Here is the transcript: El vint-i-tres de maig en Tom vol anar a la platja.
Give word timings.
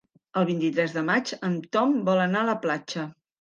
El 0.39 0.45
vint-i-tres 0.51 0.95
de 0.95 1.03
maig 1.09 1.33
en 1.49 1.59
Tom 1.77 1.93
vol 2.09 2.23
anar 2.25 2.41
a 2.41 2.49
la 2.51 2.57
platja. 2.67 3.07